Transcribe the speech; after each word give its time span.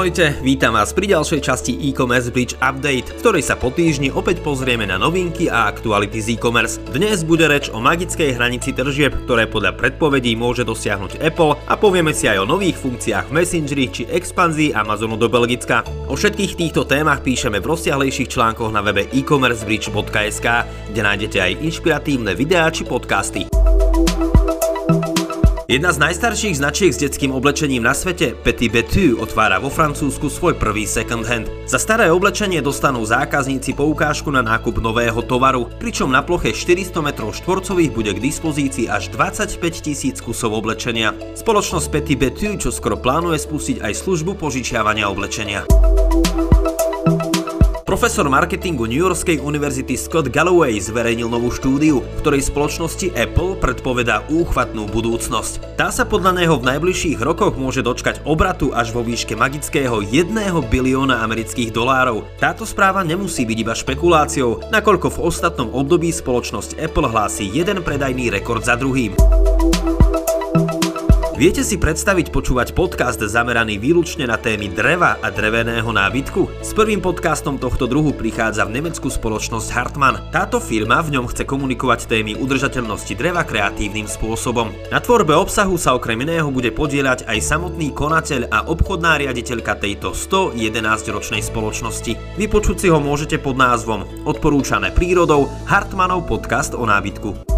Ahojte, 0.00 0.32
vítam 0.40 0.72
vás 0.72 0.96
pri 0.96 1.12
ďalšej 1.12 1.40
časti 1.44 1.76
e-commerce 1.76 2.32
Bridge 2.32 2.56
Update, 2.56 3.12
v 3.12 3.20
ktorej 3.20 3.44
sa 3.44 3.52
po 3.52 3.68
týždni 3.68 4.08
opäť 4.08 4.40
pozrieme 4.40 4.88
na 4.88 4.96
novinky 4.96 5.52
a 5.52 5.68
aktuality 5.68 6.24
z 6.24 6.40
e-commerce. 6.40 6.80
Dnes 6.88 7.20
bude 7.20 7.44
reč 7.44 7.68
o 7.68 7.84
magickej 7.84 8.32
hranici 8.32 8.72
tržieb, 8.72 9.12
ktoré 9.28 9.44
podľa 9.44 9.76
predpovedí 9.76 10.40
môže 10.40 10.64
dosiahnuť 10.64 11.20
Apple 11.20 11.52
a 11.68 11.76
povieme 11.76 12.16
si 12.16 12.32
aj 12.32 12.40
o 12.40 12.48
nových 12.48 12.80
funkciách 12.80 13.28
v 13.28 13.44
Messengeri 13.44 13.92
či 13.92 14.08
expanzii 14.08 14.72
Amazonu 14.72 15.20
do 15.20 15.28
Belgicka. 15.28 15.84
O 16.08 16.16
všetkých 16.16 16.56
týchto 16.56 16.88
témach 16.88 17.20
píšeme 17.20 17.60
v 17.60 17.68
rozsiahlejších 17.68 18.32
článkoch 18.32 18.72
na 18.72 18.80
webe 18.80 19.04
e-commercebridge.sk, 19.04 20.46
kde 20.96 21.00
nájdete 21.04 21.38
aj 21.44 21.60
inšpiratívne 21.60 22.32
videá 22.32 22.72
či 22.72 22.88
podcasty. 22.88 23.49
Jedna 25.70 25.94
z 25.94 26.02
najstarších 26.02 26.58
značiek 26.58 26.90
s 26.90 26.98
detským 26.98 27.30
oblečením 27.30 27.86
na 27.86 27.94
svete, 27.94 28.34
Petit 28.34 28.66
Betu, 28.66 29.14
otvára 29.22 29.62
vo 29.62 29.70
Francúzsku 29.70 30.26
svoj 30.26 30.58
prvý 30.58 30.82
second 30.82 31.22
hand. 31.22 31.46
Za 31.70 31.78
staré 31.78 32.10
oblečenie 32.10 32.58
dostanú 32.58 33.06
zákazníci 33.06 33.78
poukážku 33.78 34.34
na 34.34 34.42
nákup 34.42 34.82
nového 34.82 35.22
tovaru, 35.22 35.70
pričom 35.78 36.10
na 36.10 36.26
ploche 36.26 36.50
400 36.50 37.06
m 37.06 37.08
štvorcových 37.14 37.94
bude 37.94 38.10
k 38.10 38.18
dispozícii 38.18 38.90
až 38.90 39.14
25 39.14 39.62
tisíc 39.86 40.18
kusov 40.18 40.58
oblečenia. 40.58 41.14
Spoločnosť 41.38 41.86
Petit 41.86 42.18
Betu 42.18 42.58
čo 42.58 42.74
skoro 42.74 42.98
plánuje 42.98 43.38
spustiť 43.38 43.78
aj 43.78 43.94
službu 43.94 44.42
požičiavania 44.42 45.06
oblečenia. 45.06 45.70
Profesor 47.90 48.30
marketingu 48.30 48.86
New 48.86 49.02
Yorkskej 49.02 49.42
univerzity 49.42 49.98
Scott 49.98 50.30
Galloway 50.30 50.78
zverejnil 50.78 51.26
novú 51.26 51.50
štúdiu, 51.50 52.06
v 52.06 52.18
ktorej 52.22 52.46
spoločnosti 52.46 53.10
Apple 53.18 53.58
predpovedá 53.58 54.30
úchvatnú 54.30 54.86
budúcnosť. 54.86 55.74
Tá 55.74 55.90
sa 55.90 56.06
podľa 56.06 56.38
neho 56.38 56.54
v 56.54 56.70
najbližších 56.70 57.18
rokoch 57.18 57.58
môže 57.58 57.82
dočkať 57.82 58.22
obratu 58.22 58.70
až 58.70 58.94
vo 58.94 59.02
výške 59.02 59.34
magického 59.34 60.06
1 60.06 60.30
bilióna 60.70 61.18
amerických 61.26 61.74
dolárov. 61.74 62.30
Táto 62.38 62.62
správa 62.62 63.02
nemusí 63.02 63.42
byť 63.42 63.58
iba 63.58 63.74
špekuláciou, 63.74 64.70
nakoľko 64.70 65.10
v 65.10 65.22
ostatnom 65.26 65.74
období 65.74 66.14
spoločnosť 66.14 66.78
Apple 66.78 67.10
hlási 67.10 67.50
jeden 67.50 67.82
predajný 67.82 68.30
rekord 68.30 68.62
za 68.62 68.78
druhým. 68.78 69.18
Viete 71.40 71.64
si 71.64 71.80
predstaviť 71.80 72.36
počúvať 72.36 72.76
podcast 72.76 73.16
zameraný 73.16 73.80
výlučne 73.80 74.28
na 74.28 74.36
témy 74.36 74.68
dreva 74.76 75.16
a 75.24 75.32
dreveného 75.32 75.88
nábytku? 75.88 76.60
S 76.60 76.76
prvým 76.76 77.00
podcastom 77.00 77.56
tohto 77.56 77.88
druhu 77.88 78.12
prichádza 78.12 78.68
v 78.68 78.76
Nemecku 78.76 79.08
spoločnosť 79.08 79.72
Hartmann. 79.72 80.20
Táto 80.36 80.60
firma 80.60 81.00
v 81.00 81.16
ňom 81.16 81.32
chce 81.32 81.48
komunikovať 81.48 82.12
témy 82.12 82.36
udržateľnosti 82.36 83.16
dreva 83.16 83.40
kreatívnym 83.48 84.04
spôsobom. 84.04 84.68
Na 84.92 85.00
tvorbe 85.00 85.32
obsahu 85.32 85.80
sa 85.80 85.96
okrem 85.96 86.20
iného 86.28 86.52
bude 86.52 86.76
podieľať 86.76 87.24
aj 87.24 87.40
samotný 87.40 87.96
konateľ 87.96 88.52
a 88.52 88.68
obchodná 88.68 89.16
riaditeľka 89.24 89.80
tejto 89.80 90.12
111-ročnej 90.12 91.40
spoločnosti. 91.40 92.36
Vypočuť 92.36 92.84
si 92.84 92.92
ho 92.92 93.00
môžete 93.00 93.40
pod 93.40 93.56
názvom 93.56 94.04
Odporúčané 94.28 94.92
prírodou 94.92 95.48
Hartmanov 95.64 96.28
podcast 96.28 96.76
o 96.76 96.84
nábytku. 96.84 97.48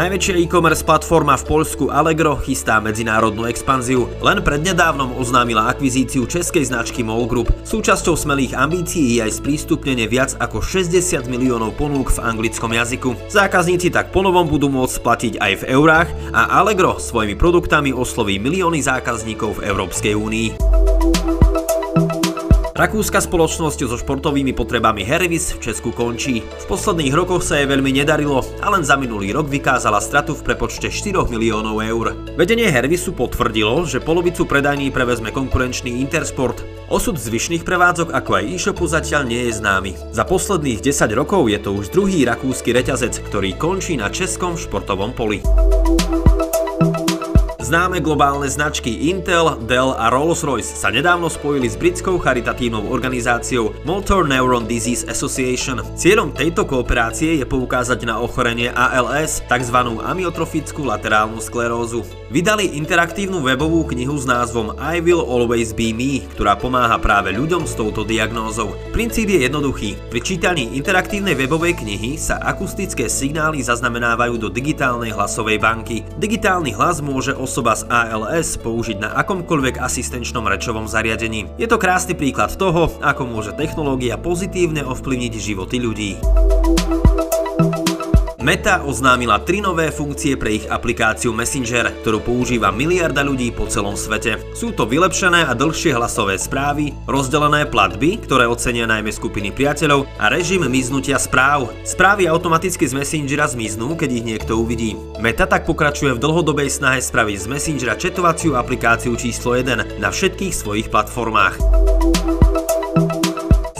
Najväčšia 0.00 0.40
e-commerce 0.40 0.80
platforma 0.80 1.36
v 1.36 1.44
Poľsku 1.44 1.92
Allegro 1.92 2.40
chystá 2.40 2.80
medzinárodnú 2.80 3.44
expanziu. 3.44 4.08
Len 4.24 4.40
prednedávnom 4.40 5.12
oznámila 5.20 5.68
akvizíciu 5.68 6.24
českej 6.24 6.72
značky 6.72 7.04
MOL 7.04 7.28
Group. 7.28 7.52
Súčasťou 7.68 8.16
smelých 8.16 8.56
ambícií 8.56 9.20
je 9.20 9.28
aj 9.28 9.44
sprístupnenie 9.44 10.08
viac 10.08 10.40
ako 10.40 10.64
60 10.64 11.28
miliónov 11.28 11.76
ponúk 11.76 12.16
v 12.16 12.24
anglickom 12.24 12.72
jazyku. 12.72 13.12
Zákazníci 13.28 13.92
tak 13.92 14.08
ponovom 14.08 14.48
budú 14.48 14.72
môcť 14.72 14.96
platiť 15.04 15.32
aj 15.36 15.52
v 15.60 15.66
eurách 15.68 16.08
a 16.32 16.48
Allegro 16.48 16.96
svojimi 16.96 17.36
produktami 17.36 17.92
osloví 17.92 18.40
milióny 18.40 18.80
zákazníkov 18.80 19.60
v 19.60 19.68
Európskej 19.68 20.16
únii. 20.16 20.48
Rakúska 22.80 23.20
spoločnosť 23.20 23.92
so 23.92 24.00
športovými 24.00 24.56
potrebami 24.56 25.04
Hervis 25.04 25.52
v 25.52 25.68
Česku 25.68 25.92
končí. 25.92 26.40
V 26.40 26.64
posledných 26.64 27.12
rokoch 27.12 27.44
sa 27.44 27.60
jej 27.60 27.68
veľmi 27.68 27.92
nedarilo 27.92 28.40
a 28.40 28.72
len 28.72 28.88
za 28.88 28.96
minulý 28.96 29.36
rok 29.36 29.52
vykázala 29.52 30.00
stratu 30.00 30.32
v 30.32 30.48
prepočte 30.48 30.88
4 30.88 31.28
miliónov 31.28 31.76
eur. 31.84 32.16
Vedenie 32.40 32.72
Hervisu 32.72 33.12
potvrdilo, 33.12 33.84
že 33.84 34.00
polovicu 34.00 34.48
predajní 34.48 34.88
prevezme 34.96 35.28
konkurenčný 35.28 36.00
Intersport. 36.00 36.64
Osud 36.88 37.20
zvyšných 37.20 37.68
prevádzok 37.68 38.16
ako 38.16 38.40
aj 38.40 38.44
e-shopu 38.48 38.88
zatiaľ 38.88 39.28
nie 39.28 39.52
je 39.52 39.60
známy. 39.60 39.92
Za 40.16 40.24
posledných 40.24 40.80
10 40.80 41.20
rokov 41.20 41.52
je 41.52 41.60
to 41.60 41.76
už 41.76 41.92
druhý 41.92 42.24
rakúsky 42.24 42.72
reťazec, 42.72 43.12
ktorý 43.28 43.60
končí 43.60 44.00
na 44.00 44.08
českom 44.08 44.56
športovom 44.56 45.12
poli. 45.12 45.44
Známe 47.70 48.02
globálne 48.02 48.50
značky 48.50 49.14
Intel, 49.14 49.54
Dell 49.62 49.94
a 49.94 50.10
Rolls-Royce 50.10 50.74
sa 50.74 50.90
nedávno 50.90 51.30
spojili 51.30 51.70
s 51.70 51.78
britskou 51.78 52.18
charitatívnou 52.18 52.90
organizáciou 52.90 53.70
Motor 53.86 54.26
Neuron 54.26 54.66
Disease 54.66 55.06
Association. 55.06 55.78
Cieľom 55.94 56.34
tejto 56.34 56.66
kooperácie 56.66 57.38
je 57.38 57.46
poukázať 57.46 58.02
na 58.10 58.18
ochorenie 58.18 58.74
ALS, 58.74 59.46
tzv. 59.46 59.78
amyotrofickú 60.02 60.82
laterálnu 60.82 61.38
sklerózu. 61.38 62.02
Vydali 62.30 62.78
interaktívnu 62.78 63.42
webovú 63.42 63.82
knihu 63.90 64.14
s 64.14 64.22
názvom 64.22 64.78
I 64.78 65.02
Will 65.02 65.18
Always 65.18 65.74
Be 65.74 65.90
Me, 65.90 66.22
ktorá 66.30 66.54
pomáha 66.54 66.94
práve 67.02 67.34
ľuďom 67.34 67.66
s 67.66 67.74
touto 67.74 68.06
diagnózou. 68.06 68.78
Princíp 68.94 69.34
je 69.34 69.50
jednoduchý. 69.50 69.98
Pri 70.14 70.22
čítaní 70.22 70.78
interaktívnej 70.78 71.34
webovej 71.34 71.82
knihy 71.82 72.14
sa 72.14 72.38
akustické 72.38 73.10
signály 73.10 73.66
zaznamenávajú 73.66 74.38
do 74.38 74.46
digitálnej 74.46 75.10
hlasovej 75.10 75.58
banky. 75.58 76.06
Digitálny 76.22 76.70
hlas 76.70 77.02
môže 77.02 77.34
osoba 77.34 77.74
s 77.74 77.82
ALS 77.90 78.62
použiť 78.62 79.02
na 79.02 79.10
akomkoľvek 79.18 79.82
asistenčnom 79.82 80.46
rečovom 80.46 80.86
zariadení. 80.86 81.50
Je 81.58 81.66
to 81.66 81.82
krásny 81.82 82.14
príklad 82.14 82.54
toho, 82.54 82.94
ako 83.02 83.26
môže 83.26 83.58
technológia 83.58 84.14
pozitívne 84.14 84.86
ovplyvniť 84.86 85.32
životy 85.34 85.82
ľudí. 85.82 86.14
Meta 88.40 88.80
oznámila 88.88 89.44
tri 89.44 89.60
nové 89.60 89.92
funkcie 89.92 90.32
pre 90.32 90.56
ich 90.56 90.64
aplikáciu 90.64 91.28
Messenger, 91.28 91.92
ktorú 92.00 92.24
používa 92.24 92.72
miliarda 92.72 93.20
ľudí 93.20 93.52
po 93.52 93.68
celom 93.68 94.00
svete. 94.00 94.40
Sú 94.56 94.72
to 94.72 94.88
vylepšené 94.88 95.44
a 95.44 95.52
dlhšie 95.52 95.92
hlasové 95.92 96.40
správy, 96.40 96.96
rozdelené 97.04 97.68
platby, 97.68 98.16
ktoré 98.24 98.48
ocenia 98.48 98.88
najmä 98.88 99.12
skupiny 99.12 99.52
priateľov 99.52 100.08
a 100.16 100.32
režim 100.32 100.64
miznutia 100.72 101.20
správ. 101.20 101.68
Správy 101.84 102.32
automaticky 102.32 102.88
z 102.88 102.96
Messengera 102.96 103.44
zmiznú, 103.44 103.92
keď 103.92 104.08
ich 104.08 104.24
niekto 104.24 104.56
uvidí. 104.56 104.96
Meta 105.20 105.44
tak 105.44 105.68
pokračuje 105.68 106.16
v 106.16 106.22
dlhodobej 106.24 106.72
snahe 106.72 107.04
spraviť 107.04 107.44
z 107.44 107.46
Messengera 107.52 107.92
četovaciu 107.92 108.56
aplikáciu 108.56 109.20
číslo 109.20 109.52
1 109.52 110.00
na 110.00 110.08
všetkých 110.08 110.56
svojich 110.56 110.88
platformách. 110.88 111.60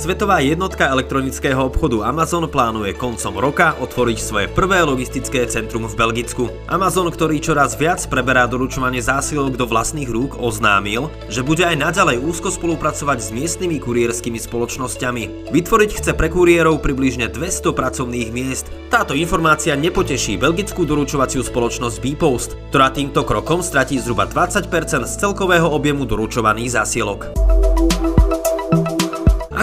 Svetová 0.00 0.40
jednotka 0.40 0.88
elektronického 0.88 1.60
obchodu 1.60 2.00
Amazon 2.08 2.48
plánuje 2.48 2.96
koncom 2.96 3.36
roka 3.36 3.76
otvoriť 3.84 4.16
svoje 4.16 4.46
prvé 4.48 4.80
logistické 4.80 5.44
centrum 5.44 5.84
v 5.84 5.92
Belgicku. 5.92 6.48
Amazon, 6.72 7.12
ktorý 7.12 7.36
čoraz 7.36 7.76
viac 7.76 8.00
preberá 8.08 8.48
doručovanie 8.48 9.04
zásilok 9.04 9.60
do 9.60 9.68
vlastných 9.68 10.08
rúk, 10.08 10.40
oznámil, 10.40 11.12
že 11.28 11.44
bude 11.44 11.68
aj 11.68 11.76
naďalej 11.76 12.16
úzko 12.16 12.48
spolupracovať 12.48 13.18
s 13.20 13.28
miestnymi 13.28 13.76
kuriérskymi 13.76 14.40
spoločnosťami. 14.40 15.52
Vytvoriť 15.52 15.90
chce 15.92 16.16
pre 16.16 16.32
kuriérov 16.32 16.80
približne 16.80 17.28
200 17.28 17.68
pracovných 17.68 18.32
miest. 18.32 18.72
Táto 18.88 19.12
informácia 19.12 19.76
nepoteší 19.76 20.40
belgickú 20.40 20.88
doručovaciu 20.88 21.44
spoločnosť 21.44 22.00
Bpost, 22.00 22.56
ktorá 22.72 22.88
týmto 22.88 23.20
krokom 23.20 23.60
stratí 23.60 24.00
zhruba 24.00 24.24
20% 24.24 24.64
z 25.04 25.12
celkového 25.20 25.68
objemu 25.68 26.08
doručovaných 26.08 26.72
zásielok. 26.72 27.50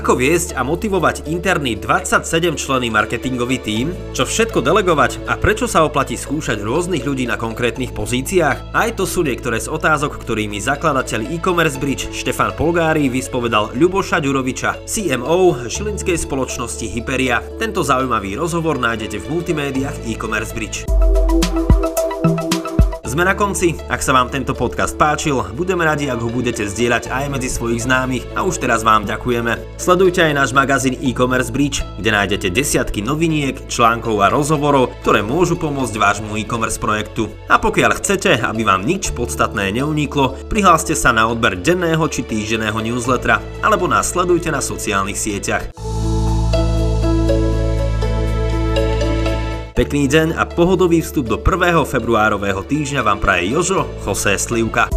Ako 0.07 0.23
viesť 0.23 0.55
a 0.55 0.63
motivovať 0.63 1.27
interný 1.27 1.75
27 1.75 2.55
členný 2.55 2.87
marketingový 2.87 3.59
tím? 3.59 3.91
Čo 4.15 4.23
všetko 4.23 4.63
delegovať 4.63 5.27
a 5.27 5.35
prečo 5.35 5.67
sa 5.67 5.83
oplatí 5.83 6.15
skúšať 6.15 6.63
rôznych 6.63 7.03
ľudí 7.03 7.27
na 7.27 7.35
konkrétnych 7.35 7.91
pozíciách? 7.91 8.71
Aj 8.71 8.89
to 8.95 9.03
sú 9.03 9.27
niektoré 9.27 9.59
z 9.59 9.67
otázok, 9.67 10.15
ktorými 10.15 10.63
zakladateľ 10.63 11.27
e-commerce 11.27 11.75
bridge 11.75 12.07
Štefan 12.15 12.55
Polgári 12.55 13.11
vyspovedal 13.11 13.75
Ľuboša 13.75 14.23
Ďuroviča, 14.23 14.87
CMO 14.87 15.67
šilinskej 15.67 16.15
spoločnosti 16.15 16.87
Hyperia. 16.87 17.43
Tento 17.59 17.83
zaujímavý 17.83 18.39
rozhovor 18.39 18.79
nájdete 18.79 19.19
v 19.19 19.27
multimédiách 19.27 20.07
e-commerce 20.07 20.55
bridge. 20.55 20.87
Sme 23.07 23.23
na 23.23 23.39
konci, 23.39 23.71
ak 23.87 24.03
sa 24.03 24.11
vám 24.11 24.27
tento 24.27 24.51
podcast 24.51 24.99
páčil, 24.99 25.39
budeme 25.55 25.87
radi, 25.87 26.11
ak 26.11 26.19
ho 26.19 26.27
budete 26.27 26.67
zdieľať 26.67 27.07
aj 27.07 27.25
medzi 27.31 27.47
svojich 27.47 27.87
známych 27.87 28.27
a 28.35 28.43
už 28.43 28.59
teraz 28.59 28.83
vám 28.83 29.07
ďakujeme. 29.07 29.79
Sledujte 29.79 30.27
aj 30.27 30.35
náš 30.35 30.51
magazín 30.51 30.91
e-commerce 30.99 31.47
Bridge, 31.47 31.87
kde 32.03 32.11
nájdete 32.11 32.51
desiatky 32.51 32.99
noviniek, 32.99 33.63
článkov 33.71 34.19
a 34.19 34.27
rozhovorov, 34.27 34.91
ktoré 35.07 35.23
môžu 35.23 35.55
pomôcť 35.55 35.95
vášmu 35.95 36.35
e-commerce 36.35 36.75
projektu. 36.75 37.31
A 37.47 37.55
pokiaľ 37.55 37.95
chcete, 37.95 38.43
aby 38.43 38.67
vám 38.67 38.83
nič 38.83 39.15
podstatné 39.15 39.71
neuniklo, 39.71 40.35
prihláste 40.51 40.91
sa 40.91 41.15
na 41.15 41.31
odber 41.31 41.55
denného 41.55 42.03
či 42.11 42.27
týždenného 42.27 42.75
newslettera 42.83 43.39
alebo 43.63 43.87
nás 43.87 44.11
sledujte 44.11 44.51
na 44.51 44.59
sociálnych 44.59 45.15
sieťach. 45.15 45.86
Pekný 49.77 50.09
deň 50.09 50.33
a 50.33 50.49
pohodový 50.49 51.05
vstup 51.05 51.29
do 51.29 51.37
1. 51.37 51.85
februárového 51.85 52.65
týždňa 52.65 53.05
vám 53.05 53.21
praje 53.21 53.53
Jožo 53.53 53.85
José 54.01 54.33
Slivka. 54.33 54.89